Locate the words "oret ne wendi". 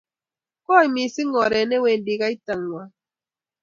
1.43-2.13